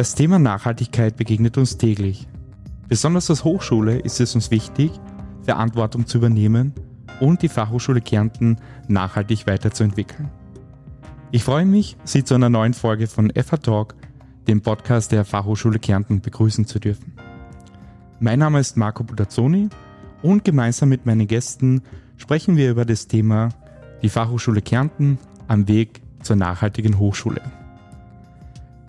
[0.00, 2.26] Das Thema Nachhaltigkeit begegnet uns täglich.
[2.88, 4.90] Besonders als Hochschule ist es uns wichtig,
[5.42, 6.72] Verantwortung zu übernehmen
[7.20, 8.56] und die Fachhochschule Kärnten
[8.88, 10.30] nachhaltig weiterzuentwickeln.
[11.32, 13.94] Ich freue mich, Sie zu einer neuen Folge von FH Talk,
[14.48, 17.12] dem Podcast der Fachhochschule Kärnten, begrüßen zu dürfen.
[18.20, 19.68] Mein Name ist Marco Butazzoni
[20.22, 21.82] und gemeinsam mit meinen Gästen
[22.16, 23.50] sprechen wir über das Thema
[24.00, 27.42] die Fachhochschule Kärnten am Weg zur nachhaltigen Hochschule.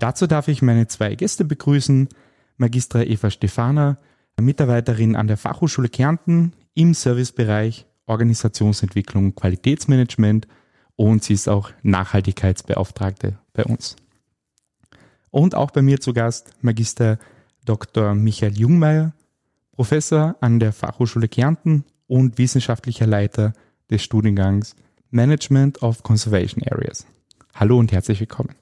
[0.02, 2.10] Dazu darf ich meine zwei Gäste begrüßen,
[2.58, 4.00] Magistra Eva Stefana,
[4.40, 10.48] Mitarbeiterin an der Fachhochschule Kärnten im Servicebereich Organisationsentwicklung und Qualitätsmanagement
[10.96, 13.96] und sie ist auch Nachhaltigkeitsbeauftragte bei uns.
[15.30, 17.20] Und auch bei mir zu Gast Magister
[17.66, 18.16] Dr.
[18.16, 19.14] Michael Jungmeier,
[19.72, 23.54] Professor an der Fachhochschule Kärnten und wissenschaftlicher Leiter
[23.92, 24.76] des Studiengangs
[25.12, 27.06] Management of Conservation Areas.
[27.54, 28.56] Hallo und herzlich willkommen.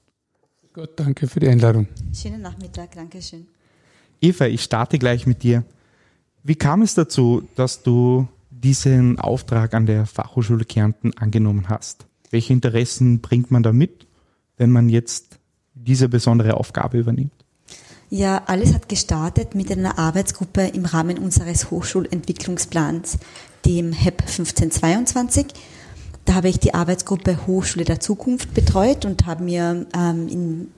[0.72, 1.88] Gut, danke für die Einladung.
[2.14, 3.46] Schönen Nachmittag, danke schön.
[4.20, 5.64] Eva, ich starte gleich mit dir.
[6.44, 12.06] Wie kam es dazu, dass du diesen Auftrag an der Fachhochschule Kärnten angenommen hast?
[12.30, 14.06] Welche Interessen bringt man da mit,
[14.58, 15.40] wenn man jetzt
[15.74, 17.32] diese besondere Aufgabe übernimmt?
[18.08, 23.18] Ja, alles hat gestartet mit einer Arbeitsgruppe im Rahmen unseres Hochschulentwicklungsplans,
[23.64, 25.46] dem HEP 1522.
[26.30, 30.68] Da habe ich die Arbeitsgruppe Hochschule der Zukunft betreut und habe mir ähm, in,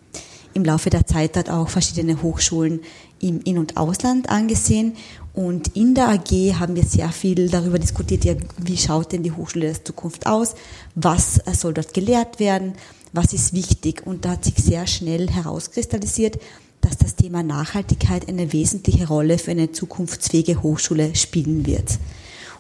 [0.54, 2.80] im Laufe der Zeit dort auch verschiedene Hochschulen
[3.20, 4.94] im In- und Ausland angesehen.
[5.34, 9.32] Und in der AG haben wir sehr viel darüber diskutiert, ja, wie schaut denn die
[9.32, 10.54] Hochschule der Zukunft aus,
[10.94, 12.72] was soll dort gelehrt werden,
[13.12, 14.06] was ist wichtig.
[14.06, 16.38] Und da hat sich sehr schnell herauskristallisiert,
[16.80, 21.98] dass das Thema Nachhaltigkeit eine wesentliche Rolle für eine zukunftsfähige Hochschule spielen wird.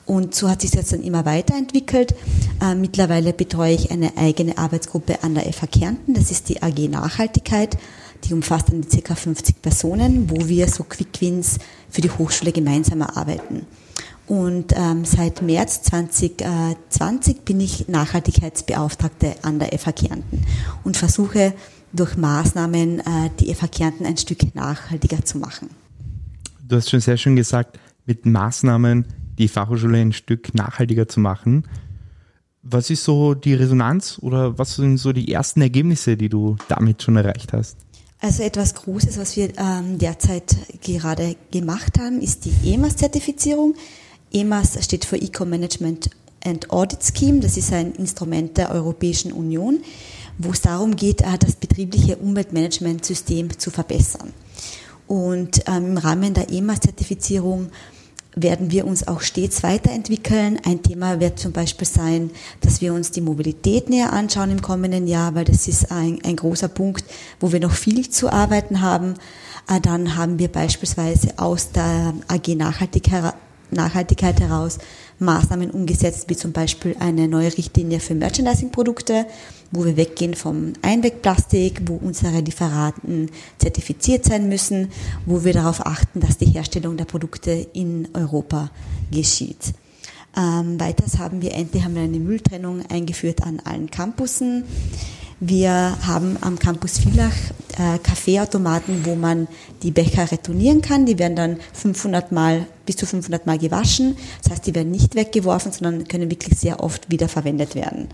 [0.04, 2.14] Und so hat sich das dann immer weiterentwickelt.
[2.60, 6.14] Äh, mittlerweile betreue ich eine eigene Arbeitsgruppe an der FH Kärnten.
[6.14, 7.78] Das ist die AG Nachhaltigkeit.
[8.24, 9.14] Die umfasst dann ca.
[9.14, 11.58] 50 Personen, wo wir so Quick Wins
[11.88, 13.66] für die Hochschule gemeinsam erarbeiten.
[14.26, 20.46] Und ähm, seit März 2020 bin ich Nachhaltigkeitsbeauftragte an der FH Kärnten
[20.84, 21.52] und versuche
[21.92, 25.70] durch Maßnahmen äh, die FH Kärnten ein Stück nachhaltiger zu machen.
[26.66, 29.04] Du hast schon sehr schön gesagt, mit Maßnahmen
[29.38, 31.64] die Fachhochschule ein Stück nachhaltiger zu machen.
[32.62, 37.02] Was ist so die Resonanz oder was sind so die ersten Ergebnisse, die du damit
[37.02, 37.76] schon erreicht hast?
[38.20, 43.74] Also etwas Großes, was wir ähm, derzeit gerade gemacht haben, ist die EMAS-Zertifizierung.
[44.32, 46.10] EMAS steht für Eco Management
[46.44, 47.40] and Audit Scheme.
[47.40, 49.80] Das ist ein Instrument der Europäischen Union,
[50.38, 54.32] wo es darum geht, äh, das betriebliche Umweltmanagementsystem zu verbessern.
[55.08, 57.70] Und ähm, im Rahmen der EMAS-Zertifizierung
[58.34, 60.58] werden wir uns auch stets weiterentwickeln.
[60.64, 65.06] Ein Thema wird zum Beispiel sein, dass wir uns die Mobilität näher anschauen im kommenden
[65.06, 67.04] Jahr, weil das ist ein, ein großer Punkt,
[67.40, 69.14] wo wir noch viel zu arbeiten haben.
[69.68, 72.54] Äh, dann haben wir beispielsweise aus der AG
[73.70, 74.78] Nachhaltigkeit heraus
[75.22, 79.26] Maßnahmen umgesetzt, wie zum Beispiel eine neue Richtlinie für Merchandising-Produkte,
[79.70, 84.90] wo wir weggehen vom Einwegplastik, wo unsere Lieferanten zertifiziert sein müssen,
[85.24, 88.70] wo wir darauf achten, dass die Herstellung der Produkte in Europa
[89.10, 89.72] geschieht.
[90.36, 94.64] Ähm, weiters haben wir endlich haben wir eine Mülltrennung eingeführt an allen Campussen.
[95.44, 97.34] Wir haben am Campus Villach
[97.76, 99.48] äh, Kaffeeautomaten, wo man
[99.82, 101.04] die Becher retournieren kann.
[101.04, 104.16] Die werden dann 500 Mal, bis zu 500 Mal gewaschen.
[104.42, 108.08] Das heißt, die werden nicht weggeworfen, sondern können wirklich sehr oft wiederverwendet werden.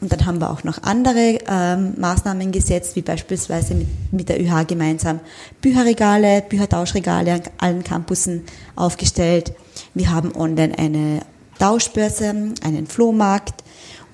[0.00, 4.40] Und dann haben wir auch noch andere ähm, Maßnahmen gesetzt, wie beispielsweise mit, mit der
[4.40, 5.20] ÜH gemeinsam
[5.60, 8.44] Bücherregale, Büchertauschregale an allen Campussen
[8.76, 9.52] aufgestellt.
[9.92, 11.20] Wir haben online eine
[11.58, 13.62] Tauschbörse, einen Flohmarkt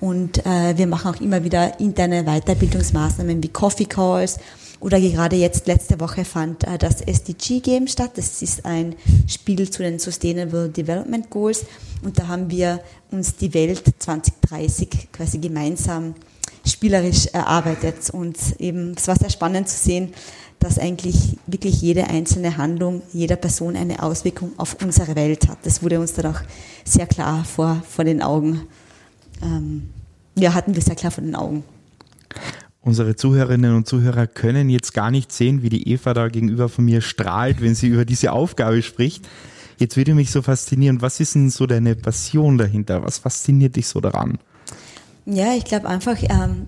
[0.01, 4.39] und äh, wir machen auch immer wieder interne Weiterbildungsmaßnahmen wie Coffee Calls.
[4.79, 8.11] Oder gerade jetzt letzte Woche fand äh, das SDG Game statt.
[8.15, 8.95] Das ist ein
[9.27, 11.65] Spiel zu den Sustainable Development Goals.
[12.03, 12.81] Und da haben wir
[13.11, 16.15] uns die Welt 2030 quasi gemeinsam
[16.65, 18.09] spielerisch erarbeitet.
[18.11, 20.13] Und eben, es war sehr spannend zu sehen,
[20.59, 25.59] dass eigentlich wirklich jede einzelne Handlung jeder Person eine Auswirkung auf unsere Welt hat.
[25.63, 26.41] Das wurde uns dann auch
[26.83, 28.67] sehr klar vor, vor den Augen
[29.41, 29.89] ähm,
[30.35, 31.63] ja, hatten wir sehr klar vor den Augen.
[32.87, 36.85] Unsere Zuhörerinnen und Zuhörer können jetzt gar nicht sehen, wie die Eva da gegenüber von
[36.85, 39.27] mir strahlt, wenn sie über diese Aufgabe spricht.
[39.77, 43.03] Jetzt würde mich so faszinieren, was ist denn so deine Passion dahinter?
[43.03, 44.37] Was fasziniert dich so daran?
[45.25, 46.67] Ja, ich glaube einfach, ähm,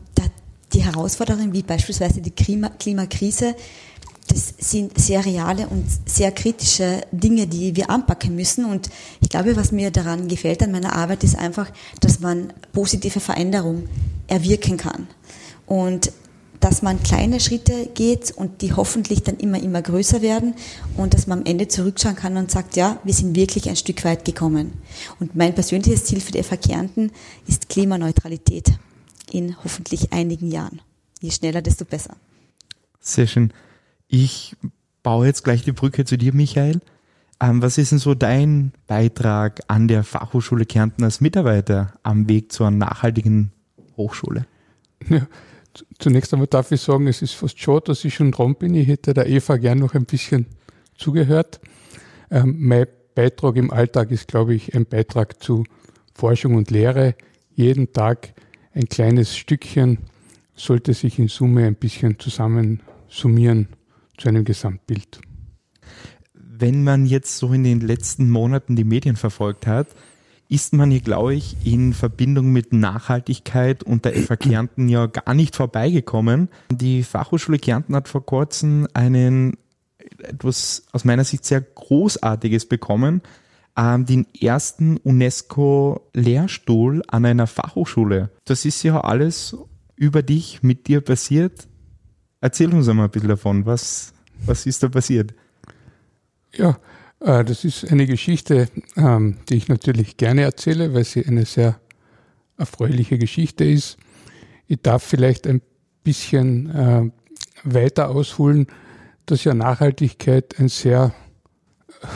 [0.73, 3.55] die Herausforderungen wie beispielsweise die Klima Klimakrise
[4.27, 8.65] das sind sehr reale und sehr kritische Dinge, die wir anpacken müssen.
[8.65, 8.89] Und
[9.21, 13.89] ich glaube, was mir daran gefällt an meiner Arbeit, ist einfach, dass man positive Veränderung
[14.27, 15.07] erwirken kann.
[15.69, 16.11] Und
[16.59, 20.55] dass man kleine Schritte geht und die hoffentlich dann immer, immer größer werden
[20.97, 24.03] und dass man am Ende zurückschauen kann und sagt, ja, wir sind wirklich ein Stück
[24.03, 24.73] weit gekommen.
[25.19, 27.11] Und mein persönliches Ziel für die FH Kärnten
[27.47, 28.73] ist Klimaneutralität
[29.31, 30.81] in hoffentlich einigen Jahren.
[31.21, 32.17] Je schneller, desto besser.
[32.99, 33.53] Sehr schön.
[34.07, 34.55] Ich
[35.03, 36.81] baue jetzt gleich die Brücke zu dir, Michael.
[37.41, 42.51] Ähm, was ist denn so dein Beitrag an der Fachhochschule Kärnten als Mitarbeiter am Weg
[42.51, 43.51] zur nachhaltigen
[43.95, 44.45] Hochschule?
[45.07, 45.25] Ja,
[45.99, 48.75] zunächst einmal darf ich sagen, es ist fast schade, dass ich schon dran bin.
[48.75, 50.47] Ich hätte der Eva gern noch ein bisschen
[50.97, 51.59] zugehört.
[52.31, 55.63] Ähm, mein Beitrag im Alltag ist, glaube ich, ein Beitrag zu
[56.13, 57.15] Forschung und Lehre.
[57.53, 58.33] Jeden Tag
[58.73, 59.99] ein kleines Stückchen
[60.55, 63.69] sollte sich in Summe ein bisschen zusammen summieren
[64.17, 65.21] zu einem Gesamtbild.
[66.33, 69.87] Wenn man jetzt so in den letzten Monaten die Medien verfolgt hat,
[70.49, 75.35] ist man hier, glaube ich, in Verbindung mit Nachhaltigkeit und der FH Kärnten ja gar
[75.35, 76.49] nicht vorbeigekommen.
[76.71, 79.57] Die Fachhochschule Kärnten hat vor kurzem einen
[80.17, 83.21] etwas aus meiner Sicht sehr Großartiges bekommen,
[83.77, 88.31] ähm, den ersten UNESCO-Lehrstuhl an einer Fachhochschule.
[88.45, 89.55] Das ist ja alles
[89.95, 91.67] über dich, mit dir passiert.
[92.41, 93.67] Erzähl uns einmal ein bisschen davon.
[93.67, 94.13] Was,
[94.45, 95.35] was ist da passiert?
[96.53, 96.79] Ja,
[97.19, 101.79] das ist eine Geschichte, ähm, die ich natürlich gerne erzähle, weil sie eine sehr
[102.57, 103.97] erfreuliche Geschichte ist.
[104.67, 105.61] Ich darf vielleicht ein
[106.03, 107.11] bisschen äh,
[107.63, 108.67] weiter ausholen,
[109.25, 111.13] dass ja Nachhaltigkeit ein sehr
[112.01, 112.07] äh,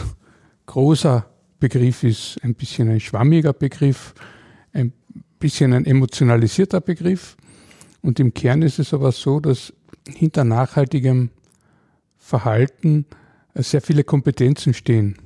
[0.66, 1.30] großer
[1.60, 4.14] Begriff ist, ein bisschen ein schwammiger Begriff,
[4.72, 4.94] ein
[5.40, 7.38] bisschen ein emotionalisierter Begriff.
[8.02, 9.74] Und im Kern ist es aber so, dass
[10.08, 11.30] hinter nachhaltigem
[12.18, 13.06] Verhalten
[13.56, 15.18] sehr viele Kompetenzen stehen.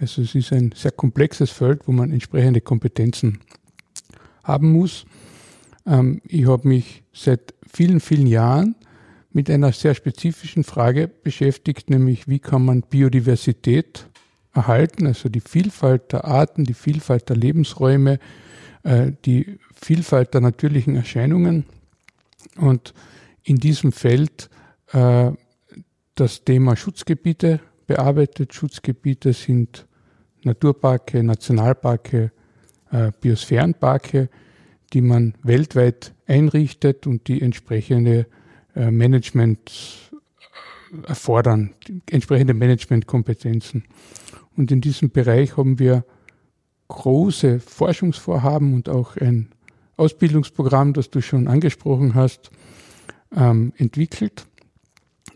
[0.00, 3.40] Also es ist ein sehr komplexes Feld, wo man entsprechende Kompetenzen
[4.44, 5.06] haben muss.
[5.86, 8.74] Ähm, ich habe mich seit vielen, vielen Jahren
[9.32, 14.06] mit einer sehr spezifischen Frage beschäftigt, nämlich wie kann man Biodiversität
[14.54, 18.18] erhalten, also die Vielfalt der Arten, die Vielfalt der Lebensräume,
[18.82, 21.64] äh, die Vielfalt der natürlichen Erscheinungen.
[22.56, 22.94] Und
[23.44, 24.48] in diesem Feld
[24.92, 25.30] äh,
[26.18, 28.52] das Thema Schutzgebiete bearbeitet.
[28.52, 29.86] Schutzgebiete sind
[30.42, 32.32] Naturparke, Nationalparke,
[32.90, 34.28] äh, Biosphärenparke,
[34.92, 38.26] die man weltweit einrichtet und die entsprechende
[38.74, 40.10] äh, Management
[40.92, 41.74] äh, erfordern,
[42.10, 43.84] entsprechende Managementkompetenzen.
[44.56, 46.04] Und in diesem Bereich haben wir
[46.88, 49.50] große Forschungsvorhaben und auch ein
[49.96, 52.50] Ausbildungsprogramm, das du schon angesprochen hast,
[53.36, 54.46] ähm, entwickelt.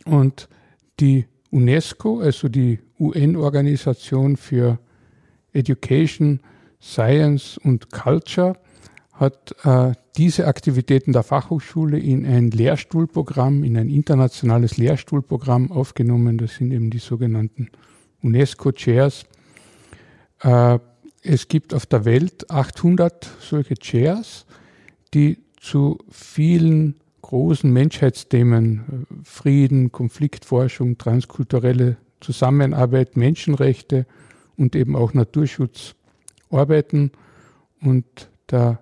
[0.06, 0.48] Und
[1.02, 4.78] die UNESCO, also die UN-Organisation für
[5.52, 6.40] Education,
[6.80, 8.54] Science und Culture,
[9.12, 16.38] hat äh, diese Aktivitäten der Fachhochschule in ein Lehrstuhlprogramm, in ein internationales Lehrstuhlprogramm aufgenommen.
[16.38, 17.68] Das sind eben die sogenannten
[18.22, 19.24] UNESCO-Chairs.
[20.40, 20.78] Äh,
[21.22, 24.46] es gibt auf der Welt 800 solche Chairs,
[25.14, 34.06] die zu vielen großen Menschheitsthemen, äh, Frieden, Konfliktforschung, transkulturelle Zusammenarbeit, Menschenrechte
[34.56, 35.94] und eben auch Naturschutz
[36.50, 37.12] arbeiten.
[37.80, 38.04] Und
[38.50, 38.80] der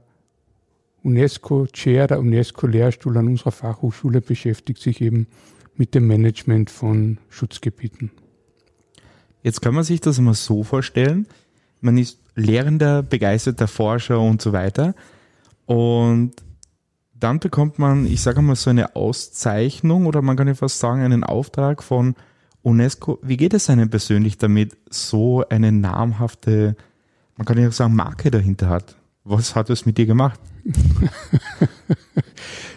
[1.03, 5.27] UNESCO-Chair, der UNESCO-Lehrstuhl an unserer Fachhochschule beschäftigt sich eben
[5.77, 8.11] mit dem Management von Schutzgebieten.
[9.43, 11.27] Jetzt kann man sich das immer so vorstellen,
[11.81, 14.95] man ist Lehrender, begeisterter Forscher und so weiter.
[15.65, 16.33] Und
[17.21, 21.03] dann bekommt man, ich sage mal, so eine Auszeichnung oder man kann ja fast sagen,
[21.03, 22.15] einen Auftrag von
[22.63, 23.19] UNESCO.
[23.23, 26.77] Wie geht es einem persönlich damit, so eine namhafte,
[27.37, 28.97] man kann ja sagen, Marke dahinter hat?
[29.25, 30.41] Was hat es mit dir gemacht?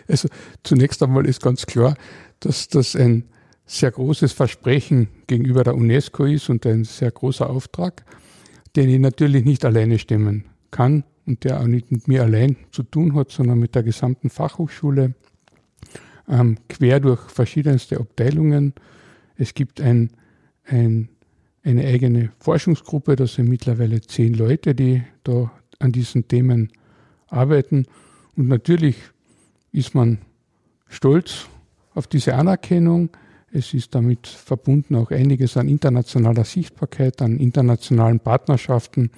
[0.07, 0.27] also
[0.63, 1.95] zunächst einmal ist ganz klar,
[2.39, 3.25] dass das ein
[3.65, 8.03] sehr großes Versprechen gegenüber der UNESCO ist und ein sehr großer Auftrag,
[8.75, 12.83] den ich natürlich nicht alleine stemmen kann und der auch nicht mit mir allein zu
[12.83, 15.15] tun hat, sondern mit der gesamten Fachhochschule,
[16.27, 18.73] ähm, quer durch verschiedenste Abteilungen.
[19.35, 20.11] Es gibt ein,
[20.65, 21.09] ein,
[21.63, 26.71] eine eigene Forschungsgruppe, das sind mittlerweile zehn Leute, die da an diesen Themen
[27.27, 27.85] arbeiten.
[28.35, 28.97] Und natürlich
[29.71, 30.19] ist man
[30.87, 31.47] stolz
[31.93, 33.09] auf diese Anerkennung.
[33.51, 39.11] Es ist damit verbunden auch einiges an internationaler Sichtbarkeit, an internationalen Partnerschaften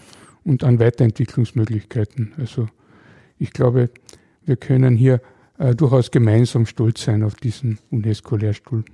[0.46, 2.34] und an Weiterentwicklungsmöglichkeiten.
[2.38, 2.70] Also
[3.38, 3.90] ich glaube,
[4.46, 5.22] wir können hier
[5.58, 8.86] äh, durchaus gemeinsam stolz sein auf diesen UNESCO-Lehrstuhl.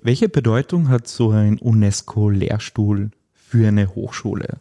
[0.00, 4.58] Welche Bedeutung hat so ein UNESCO-Lehrstuhl für eine Hochschule?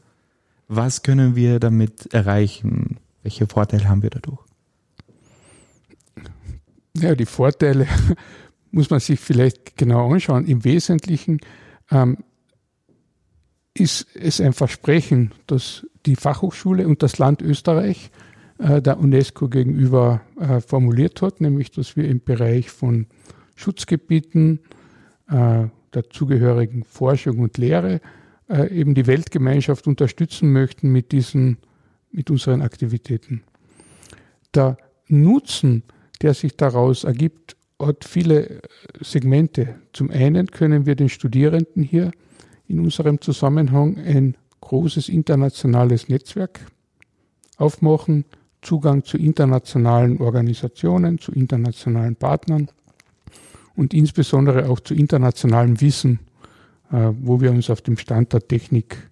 [0.67, 2.99] Was können wir damit erreichen?
[3.23, 4.39] Welche Vorteile haben wir dadurch?
[6.95, 7.87] Ja, die Vorteile
[8.71, 10.45] muss man sich vielleicht genau anschauen.
[10.45, 11.39] Im Wesentlichen
[11.89, 12.17] ähm,
[13.73, 18.11] ist es ein Versprechen, dass die Fachhochschule und das Land Österreich
[18.57, 23.07] äh, der UNESCO gegenüber äh, formuliert hat, nämlich dass wir im Bereich von
[23.55, 24.59] Schutzgebieten,
[25.29, 28.01] äh, dazugehörigen Forschung und Lehre
[28.49, 31.57] äh, eben die Weltgemeinschaft unterstützen möchten mit diesen,
[32.11, 33.43] mit unseren Aktivitäten.
[34.53, 35.83] Der Nutzen,
[36.21, 38.61] der sich daraus ergibt, hat viele
[38.99, 39.75] Segmente.
[39.93, 42.11] Zum einen können wir den Studierenden hier
[42.71, 46.61] in unserem Zusammenhang ein großes internationales Netzwerk
[47.57, 48.23] aufmachen,
[48.61, 52.69] Zugang zu internationalen Organisationen, zu internationalen Partnern
[53.75, 56.19] und insbesondere auch zu internationalem Wissen,
[56.91, 59.09] äh, wo wir uns auf dem Stand der Technik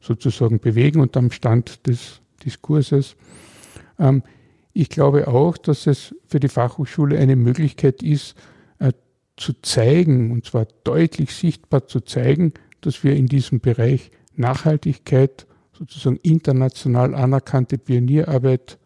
[0.00, 3.16] sozusagen bewegen und am Stand des Diskurses.
[3.98, 4.22] Ähm,
[4.72, 8.36] ich glaube auch, dass es für die Fachhochschule eine Möglichkeit ist,
[8.78, 8.92] äh,
[9.36, 16.16] zu zeigen, und zwar deutlich sichtbar zu zeigen, dass wir in diesem Bereich Nachhaltigkeit, sozusagen
[16.16, 18.78] international anerkannte Pionierarbeit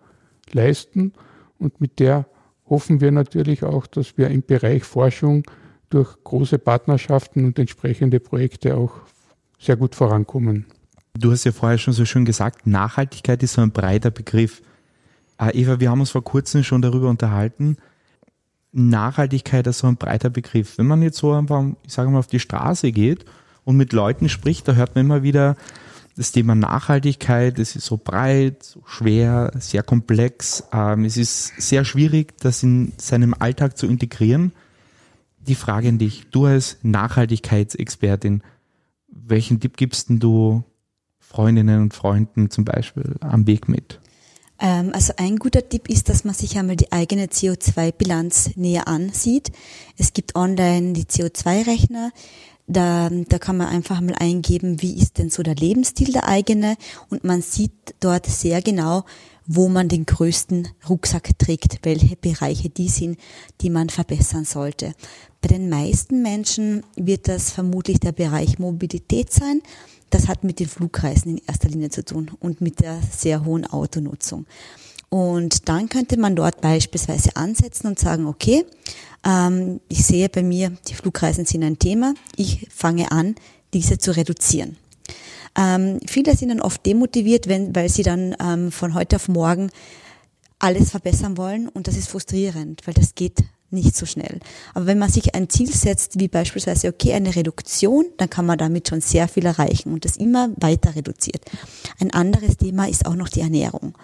[0.52, 1.12] leisten
[1.58, 2.26] und mit der
[2.68, 5.44] hoffen wir natürlich auch, dass wir im Bereich Forschung
[5.90, 8.92] durch große Partnerschaften und entsprechende Projekte auch
[9.58, 10.66] sehr gut vorankommen.
[11.14, 14.62] Du hast ja vorher schon so schön gesagt, Nachhaltigkeit ist so ein breiter Begriff.
[15.38, 17.76] Äh, Eva, wir haben uns vor kurzem schon darüber unterhalten.
[18.72, 20.76] Nachhaltigkeit ist so ein breiter Begriff.
[20.76, 23.24] Wenn man jetzt so einfach, ich sage mal, auf die Straße geht
[23.66, 25.56] und mit Leuten spricht, da hört man immer wieder,
[26.16, 30.64] das Thema Nachhaltigkeit, es ist so breit, so schwer, sehr komplex.
[30.72, 34.52] Ähm, es ist sehr schwierig, das in seinem Alltag zu integrieren.
[35.40, 38.42] Die Frage an dich, du als Nachhaltigkeitsexpertin,
[39.08, 40.64] welchen Tipp gibst denn du
[41.18, 44.00] Freundinnen und Freunden zum Beispiel am Weg mit?
[44.58, 49.52] Ähm, also ein guter Tipp ist, dass man sich einmal die eigene CO2-Bilanz näher ansieht.
[49.98, 52.10] Es gibt online die CO2-Rechner,
[52.66, 56.76] da, da kann man einfach mal eingeben, wie ist denn so der Lebensstil der eigene
[57.10, 59.04] und man sieht dort sehr genau,
[59.46, 63.18] wo man den größten Rucksack trägt, welche Bereiche die sind,
[63.60, 64.94] die man verbessern sollte.
[65.40, 69.62] Bei den meisten Menschen wird das vermutlich der Bereich Mobilität sein.
[70.10, 73.64] Das hat mit den Flugreisen in erster Linie zu tun und mit der sehr hohen
[73.64, 74.46] Autonutzung.
[75.08, 78.64] Und dann könnte man dort beispielsweise ansetzen und sagen, okay,
[79.24, 82.14] ähm, ich sehe bei mir, die Flugreisen sind ein Thema.
[82.36, 83.34] Ich fange an,
[83.72, 84.76] diese zu reduzieren.
[85.56, 89.70] Ähm, viele sind dann oft demotiviert, wenn, weil sie dann ähm, von heute auf morgen
[90.58, 94.40] alles verbessern wollen und das ist frustrierend, weil das geht nicht so schnell.
[94.74, 98.58] Aber wenn man sich ein Ziel setzt, wie beispielsweise, okay, eine Reduktion, dann kann man
[98.58, 101.42] damit schon sehr viel erreichen und das immer weiter reduziert.
[101.98, 103.94] Ein anderes Thema ist auch noch die Ernährung.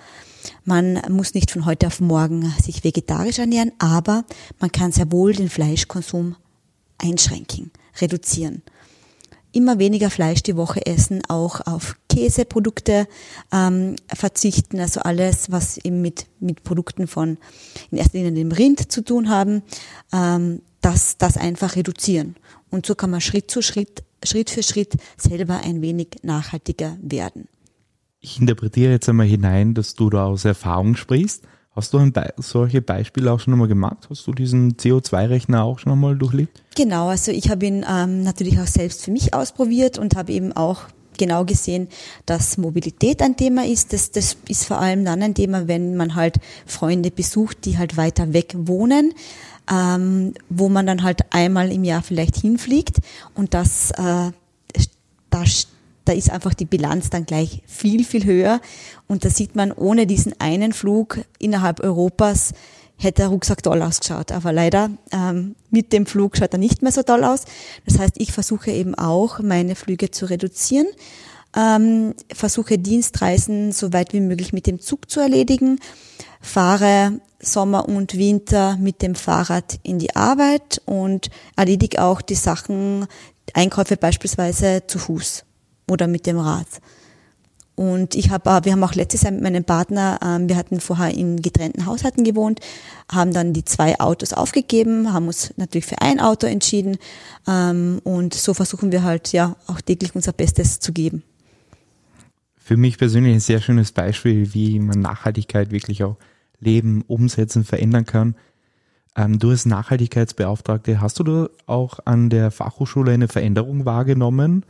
[0.64, 4.24] Man muss nicht von heute auf morgen sich vegetarisch ernähren, aber
[4.58, 6.36] man kann sehr wohl den Fleischkonsum
[6.98, 7.70] einschränken,
[8.00, 8.62] reduzieren.
[9.54, 13.06] Immer weniger Fleisch die Woche essen, auch auf Käseprodukte
[13.52, 17.36] ähm, verzichten, also alles, was eben mit, mit Produkten von
[17.90, 19.62] in erster Linie dem Rind zu tun haben,
[20.12, 22.36] ähm, das, das einfach reduzieren.
[22.70, 27.46] Und so kann man Schritt zu Schritt, Schritt für Schritt selber ein wenig nachhaltiger werden
[28.22, 31.42] ich interpretiere jetzt einmal hinein, dass du da aus Erfahrung sprichst.
[31.74, 34.06] Hast du Be solche Beispiele auch schon einmal gemacht?
[34.08, 36.62] Hast du diesen CO2-Rechner auch schon einmal durchlebt?
[36.76, 40.52] Genau, also ich habe ihn ähm, natürlich auch selbst für mich ausprobiert und habe eben
[40.52, 40.82] auch
[41.18, 41.88] genau gesehen,
[42.26, 43.92] dass Mobilität ein Thema ist.
[43.92, 46.36] Das, das ist vor allem dann ein Thema, wenn man halt
[46.66, 49.14] Freunde besucht, die halt weiter weg wohnen,
[49.70, 52.98] ähm, wo man dann halt einmal im Jahr vielleicht hinfliegt
[53.34, 54.30] und das äh,
[55.30, 55.46] da
[56.04, 58.60] da ist einfach die Bilanz dann gleich viel, viel höher.
[59.06, 62.52] Und da sieht man, ohne diesen einen Flug innerhalb Europas
[62.96, 64.32] hätte der Rucksack toll ausgeschaut.
[64.32, 67.44] Aber leider ähm, mit dem Flug schaut er nicht mehr so toll aus.
[67.86, 70.86] Das heißt, ich versuche eben auch, meine Flüge zu reduzieren.
[71.54, 75.80] Ähm, versuche Dienstreisen so weit wie möglich mit dem Zug zu erledigen,
[76.40, 83.06] fahre Sommer und Winter mit dem Fahrrad in die Arbeit und erledige auch die Sachen,
[83.52, 85.44] Einkäufe beispielsweise zu Fuß
[85.92, 86.66] oder mit dem Rad.
[87.74, 91.14] Und ich habe, wir haben auch letztes Jahr mit meinem Partner, ähm, wir hatten vorher
[91.14, 92.60] in getrennten Haushalten gewohnt,
[93.10, 96.98] haben dann die zwei Autos aufgegeben, haben uns natürlich für ein Auto entschieden
[97.48, 101.22] ähm, und so versuchen wir halt ja auch täglich unser Bestes zu geben.
[102.56, 106.16] Für mich persönlich ein sehr schönes Beispiel, wie man Nachhaltigkeit wirklich auch
[106.60, 108.36] leben, umsetzen, verändern kann.
[109.16, 114.64] Ähm, du als Nachhaltigkeitsbeauftragte, hast du da auch an der Fachhochschule eine Veränderung wahrgenommen?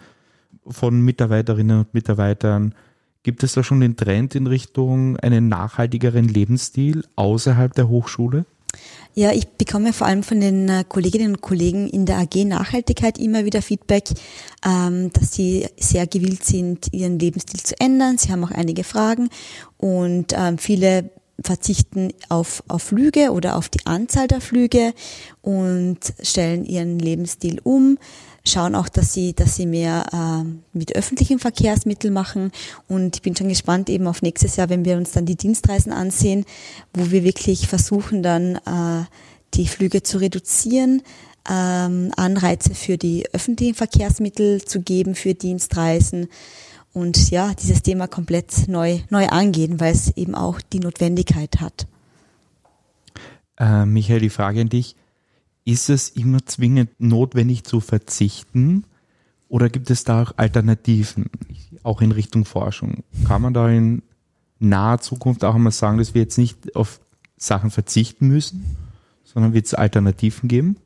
[0.66, 2.74] Von Mitarbeiterinnen und Mitarbeitern?
[3.22, 8.44] Gibt es da schon den Trend in Richtung einen nachhaltigeren Lebensstil außerhalb der Hochschule?
[9.14, 13.18] Ja, ich bekomme vor allem von den äh, Kolleginnen und Kollegen in der AG Nachhaltigkeit
[13.18, 14.04] immer wieder Feedback,
[14.66, 18.16] ähm, dass sie sehr gewillt sind, ihren Lebensstil zu ändern.
[18.16, 19.28] Sie haben auch einige Fragen
[19.76, 21.10] und ähm, viele
[21.44, 24.94] verzichten auf, auf Flüge oder auf die Anzahl der Flüge
[25.42, 27.98] und stellen ihren Lebensstil um
[28.44, 32.52] schauen auch, dass sie, dass sie mehr äh, mit öffentlichen Verkehrsmitteln machen.
[32.88, 35.92] Und ich bin schon gespannt eben auf nächstes Jahr, wenn wir uns dann die Dienstreisen
[35.92, 36.44] ansehen,
[36.92, 39.04] wo wir wirklich versuchen dann äh,
[39.54, 41.02] die Flüge zu reduzieren,
[41.48, 46.28] ähm, Anreize für die öffentlichen Verkehrsmittel zu geben für Dienstreisen
[46.92, 51.86] und ja, dieses Thema komplett neu, neu angehen, weil es eben auch die Notwendigkeit hat.
[53.58, 54.96] Äh, Michael, die Frage an dich
[55.64, 58.84] ist es immer zwingend notwendig zu verzichten
[59.48, 61.30] oder gibt es da auch Alternativen,
[61.82, 63.04] auch in Richtung Forschung?
[63.26, 64.02] Kann man da in
[64.58, 67.00] naher Zukunft auch einmal sagen, dass wir jetzt nicht auf
[67.36, 68.76] Sachen verzichten müssen,
[69.24, 70.76] sondern wird es Alternativen geben?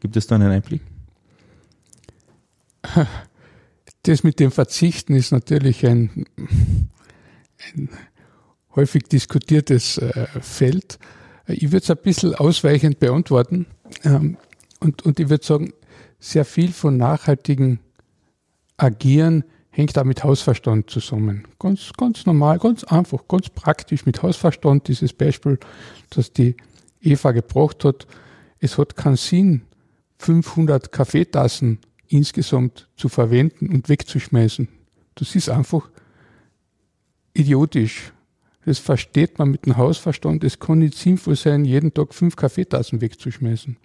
[0.00, 0.82] Gibt es da einen Einblick?
[4.04, 6.26] Das mit dem Verzichten ist natürlich ein,
[7.74, 7.88] ein
[8.74, 10.98] häufig diskutiertes äh, Feld.
[11.46, 13.66] Ich würde es ein bisschen ausweichend beantworten.
[14.04, 14.36] Ähm,
[14.80, 15.72] und, und ich würde sagen,
[16.18, 17.80] sehr viel von nachhaltigen
[18.76, 21.48] Agieren hängt da mit Hausverstand zusammen.
[21.58, 24.86] Ganz, ganz normal, ganz einfach, ganz praktisch mit Hausverstand.
[24.88, 25.58] Dieses Beispiel,
[26.10, 26.56] das die
[27.00, 28.06] Eva gebracht hat.
[28.58, 29.62] Es hat keinen Sinn,
[30.18, 34.68] 500 Kaffeetassen insgesamt zu verwenden und wegzuschmeißen.
[35.14, 35.90] Das ist einfach
[37.34, 38.12] idiotisch.
[38.64, 40.44] Das versteht man mit dem Hausverstand.
[40.44, 43.76] Es kann nicht sinnvoll sein, jeden Tag fünf Kaffeetassen wegzuschmeißen.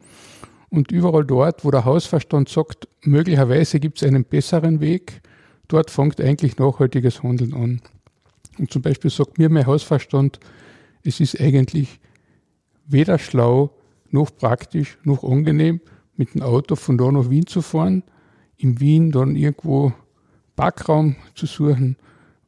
[0.70, 5.22] Und überall dort, wo der Hausverstand sagt, möglicherweise gibt es einen besseren Weg,
[5.68, 7.82] dort fängt eigentlich nachhaltiges Handeln an.
[8.60, 10.40] Und zum Beispiel sagt mir mein Hausverstand,
[11.04, 12.00] es ist eigentlich
[12.86, 13.72] weder schlau,
[14.10, 15.82] noch praktisch, noch angenehm,
[16.16, 18.04] mit dem Auto von da nach Wien zu fahren,
[18.58, 19.94] in Wien dann irgendwo
[20.56, 21.98] Parkraum zu suchen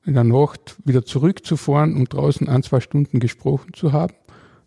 [0.09, 4.15] in der Nacht wieder zurückzufahren, um draußen ein, zwei Stunden gesprochen zu haben.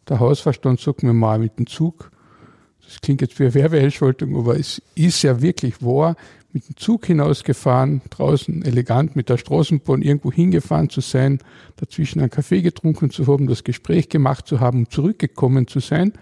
[0.08, 2.10] Der Hausverstand sagt mir mal mit dem Zug,
[2.84, 6.16] das klingt jetzt wie eine Werbeentschuldigung, aber es ist ja wirklich wahr,
[6.52, 11.38] mit dem Zug hinausgefahren, draußen elegant mit der Straßenbahn irgendwo hingefahren zu sein,
[11.76, 16.12] dazwischen einen Kaffee getrunken zu haben, das Gespräch gemacht zu haben, zurückgekommen zu sein,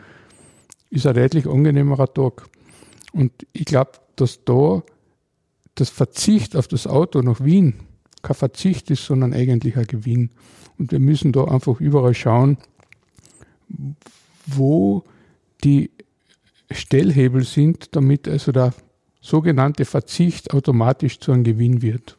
[0.88, 2.46] ist ein deutlich angenehmerer Tag.
[3.12, 4.82] Und ich glaube, dass da
[5.74, 7.74] das Verzicht auf das Auto nach Wien
[8.22, 10.30] kein Verzicht ist, sondern eigentlich ein Gewinn.
[10.78, 12.58] Und wir müssen da einfach überall schauen,
[14.46, 15.04] wo
[15.64, 15.90] die
[16.70, 18.72] Stellhebel sind, damit also der
[19.20, 22.16] sogenannte Verzicht automatisch zu einem Gewinn wird.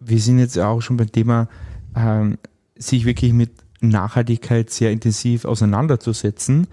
[0.00, 1.48] Wir sind jetzt auch schon beim Thema,
[1.96, 2.38] ähm,
[2.76, 6.68] sich wirklich mit Nachhaltigkeit sehr intensiv auseinanderzusetzen.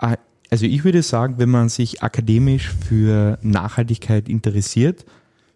[0.00, 0.16] Äh,
[0.50, 5.04] also ich würde sagen, wenn man sich akademisch für Nachhaltigkeit interessiert,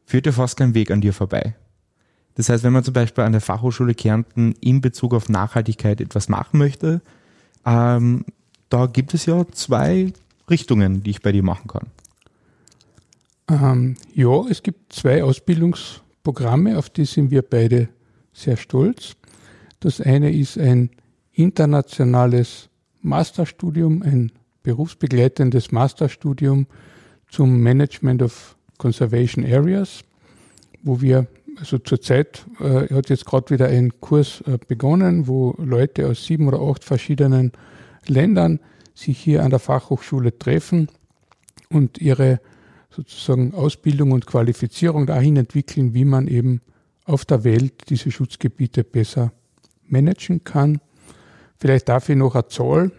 [0.04, 1.54] führt ja fast kein Weg an dir vorbei.
[2.34, 6.28] Das heißt, wenn man zum Beispiel an der Fachhochschule Kärnten in Bezug auf Nachhaltigkeit etwas
[6.28, 7.00] machen möchte,
[7.64, 8.24] ähm,
[8.68, 10.12] da gibt es ja zwei
[10.50, 11.86] Richtungen, die ich bei dir machen kann.
[13.48, 17.88] Ähm, ja, es gibt zwei Ausbildungsprogramme, auf die sind wir beide
[18.32, 19.16] sehr stolz.
[19.80, 20.90] Das eine ist ein
[21.32, 22.68] internationales
[23.02, 26.66] Masterstudium, ein berufsbegleitendes Masterstudium
[27.28, 30.02] zum Management of Conservation Areas,
[30.82, 36.08] wo wir, also zurzeit äh, hat jetzt gerade wieder ein Kurs äh, begonnen, wo Leute
[36.08, 37.52] aus sieben oder acht verschiedenen
[38.06, 38.60] Ländern
[38.94, 40.88] sich hier an der Fachhochschule treffen
[41.70, 42.40] und ihre
[42.90, 46.60] sozusagen Ausbildung und Qualifizierung dahin entwickeln, wie man eben
[47.04, 49.32] auf der Welt diese Schutzgebiete besser
[49.86, 50.80] managen kann.
[51.58, 52.92] Vielleicht darf ich noch eine Zahl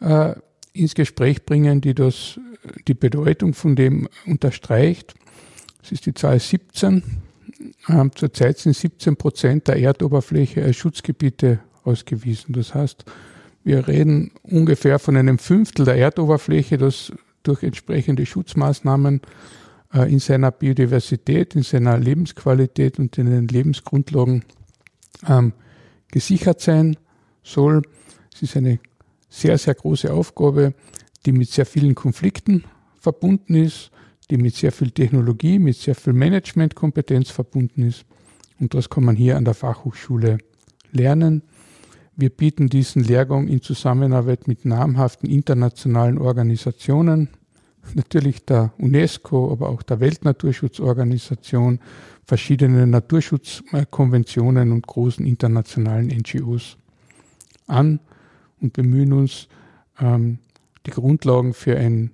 [0.00, 0.34] äh,
[0.72, 2.38] ins Gespräch bringen, die das,
[2.86, 5.14] die Bedeutung von dem unterstreicht.
[5.80, 7.02] Das ist die Zahl 17.
[7.88, 12.52] Ähm, zurzeit sind 17 Prozent der Erdoberfläche als Schutzgebiete ausgewiesen.
[12.52, 13.04] Das heißt,
[13.64, 19.20] wir reden ungefähr von einem Fünftel der Erdoberfläche, das durch entsprechende Schutzmaßnahmen
[19.94, 24.44] äh, in seiner Biodiversität, in seiner Lebensqualität und in den Lebensgrundlagen
[25.26, 25.52] ähm,
[26.10, 26.96] gesichert sein
[27.42, 27.82] soll.
[28.34, 28.78] Es ist eine
[29.30, 30.74] sehr, sehr große Aufgabe,
[31.24, 32.64] die mit sehr vielen Konflikten
[32.98, 33.90] verbunden ist,
[34.28, 38.04] die mit sehr viel Technologie, mit sehr viel Managementkompetenz verbunden ist.
[38.58, 40.38] Und das kann man hier an der Fachhochschule
[40.92, 41.42] lernen.
[42.16, 47.28] Wir bieten diesen Lehrgang in Zusammenarbeit mit namhaften internationalen Organisationen,
[47.94, 51.80] natürlich der UNESCO, aber auch der Weltnaturschutzorganisation,
[52.24, 56.76] verschiedenen Naturschutzkonventionen und großen internationalen NGOs
[57.66, 58.00] an
[58.60, 59.48] und bemühen uns,
[60.00, 60.38] ähm,
[60.86, 62.12] die Grundlagen für ein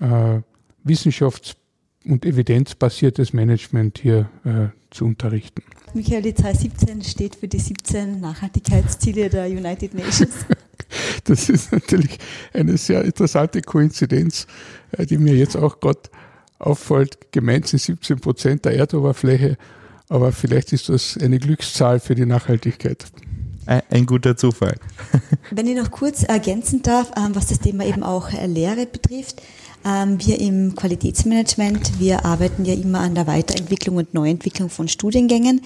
[0.00, 0.40] äh,
[0.84, 1.56] wissenschafts-
[2.04, 5.62] und evidenzbasiertes Management hier äh, zu unterrichten.
[5.94, 10.34] Michael, die Zahl 17 steht für die 17 Nachhaltigkeitsziele der United Nations.
[11.24, 12.18] Das ist natürlich
[12.52, 14.46] eine sehr interessante Koinzidenz,
[14.92, 16.00] äh, die mir jetzt auch gerade
[16.58, 17.32] auffällt.
[17.32, 19.56] Gemeint sind 17 Prozent der Erdoberfläche,
[20.08, 23.04] aber vielleicht ist das eine Glückszahl für die Nachhaltigkeit.
[23.66, 24.76] Ein guter Zufall.
[25.50, 29.40] Wenn ich noch kurz ergänzen darf, ähm, was das Thema eben auch äh, Lehre betrifft.
[29.84, 35.62] Ähm, wir im Qualitätsmanagement, wir arbeiten ja immer an der Weiterentwicklung und Neuentwicklung von Studiengängen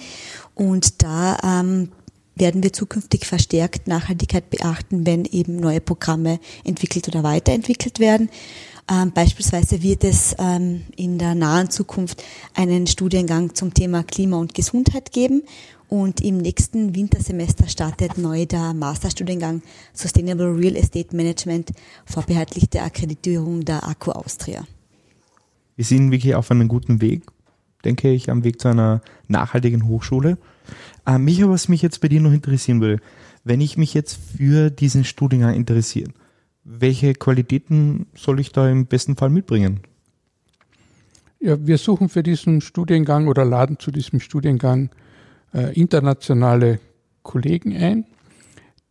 [0.55, 1.89] und da ähm,
[2.35, 8.29] werden wir zukünftig verstärkt Nachhaltigkeit beachten, wenn eben neue Programme entwickelt oder weiterentwickelt werden.
[8.89, 12.23] Ähm, beispielsweise wird es ähm, in der nahen Zukunft
[12.53, 15.43] einen Studiengang zum Thema Klima und Gesundheit geben
[15.89, 19.61] und im nächsten Wintersemester startet neu der Masterstudiengang
[19.93, 21.71] Sustainable Real Estate Management,
[22.05, 24.65] vorbehaltlich der Akkreditierung der Akku Austria.
[25.75, 27.23] Wir sind wirklich auf einem guten Weg,
[27.83, 30.37] denke ich, am Weg zu einer nachhaltigen Hochschule.
[31.05, 33.01] Äh, Micha, was mich jetzt bei dir noch interessieren würde,
[33.43, 36.11] wenn ich mich jetzt für diesen Studiengang interessiere,
[36.67, 39.79] welche Qualitäten soll ich da im besten Fall mitbringen?
[41.39, 44.89] Ja, wir suchen für diesen Studiengang oder laden zu diesem Studiengang
[45.53, 46.79] äh, internationale
[47.23, 48.05] Kollegen ein,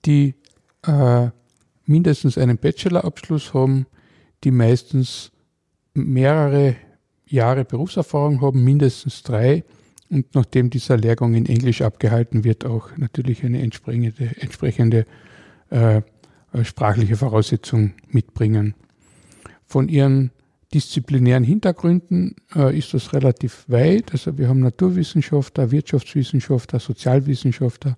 [0.07, 0.35] die
[0.87, 1.29] äh,
[1.85, 3.87] mindestens einen Bachelorabschluss haben,
[4.43, 5.31] die meistens
[5.93, 6.77] mehrere
[7.27, 9.65] Jahre Berufserfahrung haben, mindestens drei
[10.09, 15.05] und nachdem dieser Lehrgang in Englisch abgehalten wird, auch natürlich eine entsprechende, entsprechende
[15.71, 16.03] äh,
[16.63, 18.75] sprachliche Voraussetzung mitbringen.
[19.67, 20.31] Von ihren
[20.75, 24.13] disziplinären Hintergründen äh, ist das relativ weit.
[24.13, 27.97] Also wir haben Naturwissenschaftler, Wirtschaftswissenschaftler, Sozialwissenschaftler,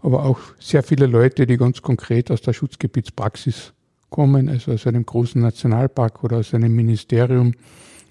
[0.00, 3.72] aber auch sehr viele Leute, die ganz konkret aus der Schutzgebietspraxis
[4.10, 7.54] kommen, also aus einem großen Nationalpark oder aus einem Ministerium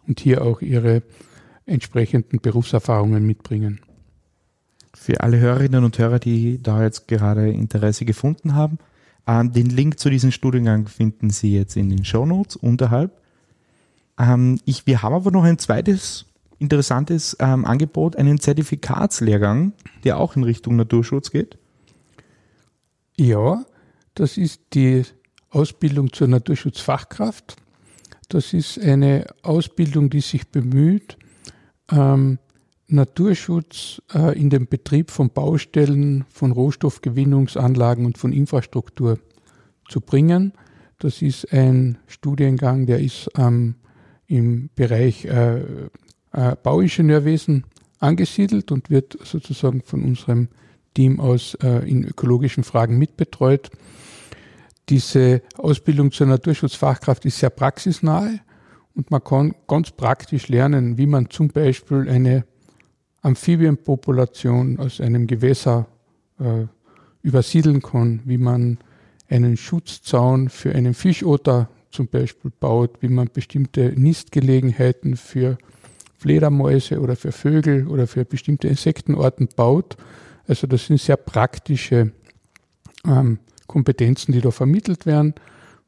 [0.08, 1.04] und hier auch ihre
[1.66, 3.82] entsprechenden Berufserfahrungen mitbringen.
[4.96, 8.80] Für alle Hörerinnen und Hörer, die da jetzt gerade Interesse gefunden haben,
[9.30, 13.22] äh, den Link zu diesem Studiengang finden Sie jetzt in den Show Notes unterhalb.
[14.18, 16.26] Ähm, ich, wir haben aber noch ein zweites
[16.58, 21.58] interessantes ähm, Angebot, einen Zertifikatslehrgang, der auch in Richtung Naturschutz geht.
[23.18, 23.66] Ja,
[24.16, 25.04] das ist die
[25.50, 27.56] Ausbildung zur Naturschutzfachkraft.
[28.28, 31.18] Das ist eine Ausbildung, die sich bemüht,
[31.92, 32.40] ähm,
[32.90, 39.20] Naturschutz äh, in den Betrieb von Baustellen, von Rohstoffgewinnungsanlagen und von Infrastruktur
[39.88, 40.54] zu bringen.
[40.98, 43.76] Das ist ein Studiengang, der ist ähm,
[44.28, 45.60] im Bereich äh,
[46.34, 47.66] äh, Bauingenieurwesen
[48.00, 50.50] angesiedelt und wird sozusagen von unserem
[50.94, 53.70] Team aus äh, in ökologischen Fragen mitbetreut.
[54.90, 58.40] Diese Ausbildung zur Naturschutzfachkraft ist sehr praxisnahe
[58.96, 62.46] und man kann ganz praktisch lernen, wie man zum Beispiel eine
[63.22, 65.88] Amphibienpopulation aus einem Gewässer
[66.40, 66.66] äh,
[67.22, 68.78] übersiedeln kann, wie man
[69.30, 75.58] einen Schutzzaun für einen Fischotter zum Beispiel baut, wie man bestimmte Nistgelegenheiten für
[76.18, 79.98] Fledermäuse oder für Vögel oder für bestimmte Insektenarten baut.
[80.48, 82.12] Also das sind sehr praktische
[83.06, 85.34] ähm, Kompetenzen, die da vermittelt werden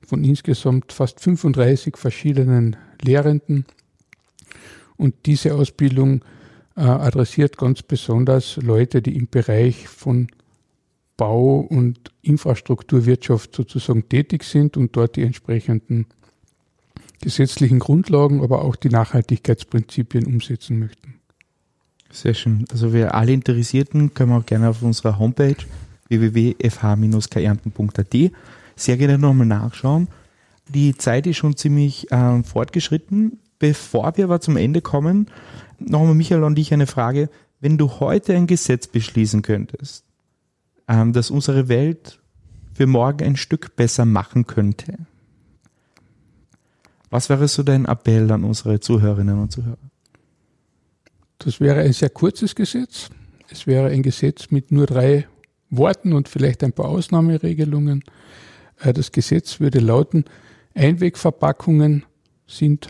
[0.01, 3.65] von insgesamt fast 35 verschiedenen Lehrenden.
[4.97, 6.23] Und diese Ausbildung
[6.75, 10.27] äh, adressiert ganz besonders Leute, die im Bereich von
[11.17, 16.05] Bau- und Infrastrukturwirtschaft sozusagen tätig sind und dort die entsprechenden
[17.21, 21.15] gesetzlichen Grundlagen, aber auch die Nachhaltigkeitsprinzipien umsetzen möchten.
[22.09, 22.65] Sehr schön.
[22.71, 25.55] Also wir alle Interessierten können auch gerne auf unserer Homepage
[26.09, 28.31] www.fh-kärnten.at
[28.75, 30.09] sehr gerne nochmal nachschauen.
[30.67, 33.39] Die Zeit ist schon ziemlich äh, fortgeschritten.
[33.61, 35.27] Bevor wir aber zum Ende kommen,
[35.77, 37.29] nochmal Michael und ich eine Frage.
[37.59, 40.03] Wenn du heute ein Gesetz beschließen könntest,
[40.87, 42.19] ähm, das unsere Welt
[42.73, 44.97] für morgen ein Stück besser machen könnte.
[47.11, 49.77] Was wäre so dein Appell an unsere Zuhörerinnen und Zuhörer?
[51.37, 53.11] Das wäre ein sehr kurzes Gesetz.
[53.47, 55.27] Es wäre ein Gesetz mit nur drei
[55.69, 58.03] Worten und vielleicht ein paar Ausnahmeregelungen.
[58.79, 60.25] Äh, das Gesetz würde lauten,
[60.73, 62.05] Einwegverpackungen
[62.47, 62.89] sind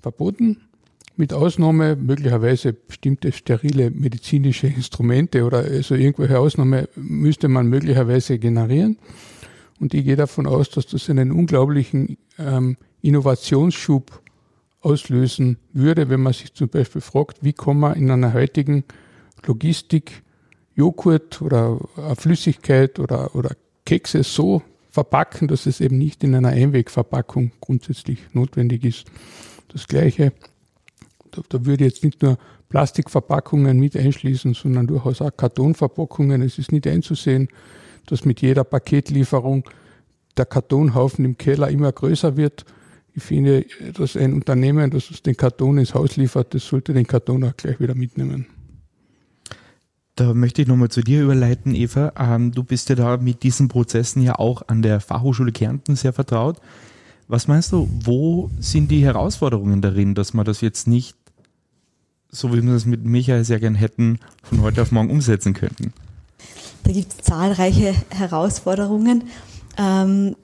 [0.00, 0.58] verboten
[1.18, 8.98] mit Ausnahme möglicherweise bestimmte sterile medizinische Instrumente oder also irgendwelche Ausnahme müsste man möglicherweise generieren.
[9.80, 14.22] Und ich gehe davon aus, dass das einen unglaublichen ähm, Innovationsschub
[14.80, 18.84] auslösen würde, wenn man sich zum Beispiel fragt, wie kann man in einer heutigen
[19.44, 20.22] Logistik
[20.76, 21.80] Joghurt oder
[22.16, 28.84] Flüssigkeit oder, oder Kekse so verpacken, dass es eben nicht in einer Einwegverpackung grundsätzlich notwendig
[28.84, 29.10] ist.
[29.68, 30.32] Das Gleiche,
[31.30, 36.42] da, da würde jetzt nicht nur Plastikverpackungen mit einschließen, sondern durchaus auch Kartonverpackungen.
[36.42, 37.48] Es ist nicht einzusehen,
[38.06, 39.68] dass mit jeder Paketlieferung
[40.36, 42.64] der Kartonhaufen im Keller immer größer wird.
[43.14, 47.44] Ich finde, dass ein Unternehmen, das den Karton ins Haus liefert, das sollte den Karton
[47.44, 48.46] auch gleich wieder mitnehmen.
[50.14, 52.12] Da möchte ich nochmal zu dir überleiten, Eva.
[52.18, 56.12] Ähm, du bist ja da mit diesen Prozessen ja auch an der Fachhochschule Kärnten sehr
[56.12, 56.60] vertraut.
[57.28, 61.14] Was meinst du, wo sind die Herausforderungen darin, dass man das jetzt nicht,
[62.30, 65.92] so wie wir das mit Michael sehr gern hätten, von heute auf morgen umsetzen könnten?
[66.84, 69.24] Da gibt es zahlreiche Herausforderungen.
[69.76, 70.36] Ähm,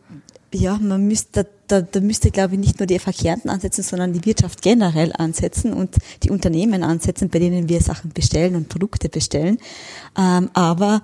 [0.52, 4.24] ja, man müsste, da, da müsste, glaube ich, nicht nur die Kärnten ansetzen, sondern die
[4.24, 9.58] Wirtschaft generell ansetzen und die Unternehmen ansetzen, bei denen wir Sachen bestellen und Produkte bestellen.
[10.16, 11.02] Ähm, aber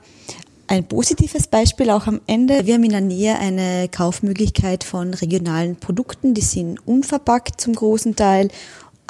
[0.70, 2.64] ein positives Beispiel auch am Ende.
[2.64, 8.14] Wir haben in der Nähe eine Kaufmöglichkeit von regionalen Produkten, die sind unverpackt zum großen
[8.14, 8.50] Teil.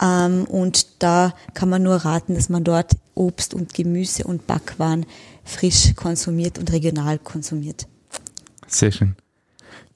[0.03, 5.05] Ähm, und da kann man nur raten, dass man dort Obst und Gemüse und Backwaren
[5.45, 7.87] frisch konsumiert und regional konsumiert.
[8.67, 9.15] Sehr schön.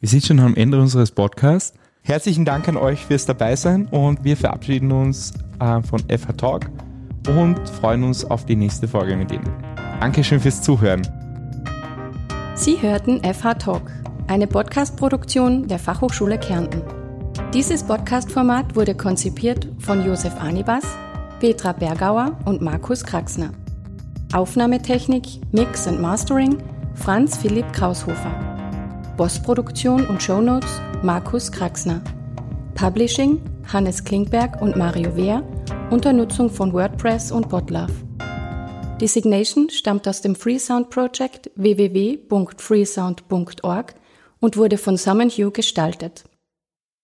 [0.01, 1.73] Wir sind schon am Ende unseres Podcasts.
[2.03, 6.71] Herzlichen Dank an euch fürs Dabeisein und wir verabschieden uns äh, von FH Talk
[7.27, 9.51] und freuen uns auf die nächste Folge mit Ihnen.
[10.01, 11.24] Dankeschön fürs Zuhören.
[12.57, 13.91] Sie hörten FH Talk,
[14.29, 16.83] eine Podcast-Produktion der Fachhochschule Kärnten.
[17.53, 20.85] Dieses Podcast-Format wurde konzipiert von Josef Anibas,
[21.41, 23.51] Petra Bergauer und Markus Kraxner.
[24.33, 26.59] Aufnahmetechnik, Mix und Mastering
[26.95, 28.33] Franz Philipp Kraushofer.
[29.17, 32.03] Postproduktion und Shownotes Markus Kraxner.
[32.77, 35.43] Publishing Hannes Klingberg und Mario Wehr
[35.91, 37.93] unter Nutzung von WordPress und Botlove.
[39.05, 43.95] Designation stammt aus dem Freesound Project www.freesound.org
[44.41, 46.25] und wurde von Summon Hugh gestaltet.